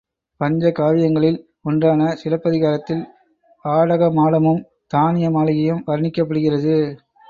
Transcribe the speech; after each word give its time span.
பஞ்ச 0.41 0.71
காவியங்களில் 0.71 1.37
ஒன்றான 1.61 2.15
சிலப்பதிகாரத்தில் 2.15 3.03
ஆடகமாடமும், 3.65 4.61
தானிய 4.87 5.29
மாளிகையும் 5.29 5.83
வர்ணிக்கப்படுகிறது. 5.87 6.77